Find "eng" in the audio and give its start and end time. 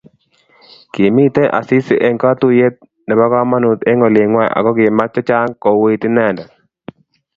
2.05-2.17, 3.89-4.03